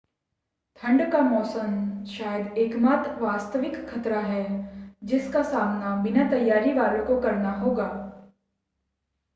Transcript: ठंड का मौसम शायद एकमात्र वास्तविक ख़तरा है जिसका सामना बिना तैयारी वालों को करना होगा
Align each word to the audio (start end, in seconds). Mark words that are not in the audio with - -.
ठंड 0.77 1.11
का 1.11 1.19
मौसम 1.21 2.05
शायद 2.05 2.57
एकमात्र 2.57 3.11
वास्तविक 3.19 3.75
ख़तरा 3.89 4.19
है 4.21 4.43
जिसका 5.03 5.43
सामना 5.43 5.95
बिना 6.03 6.29
तैयारी 6.29 6.73
वालों 6.73 7.05
को 7.05 7.19
करना 7.19 7.51
होगा 7.55 7.85